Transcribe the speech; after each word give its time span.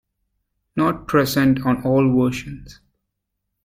Not 0.75 1.07
present 1.07 1.63
on 1.63 1.83
all 1.83 2.11
versions. 2.25 2.79